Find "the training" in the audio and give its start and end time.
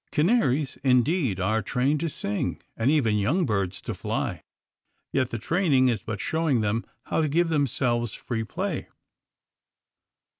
5.29-5.89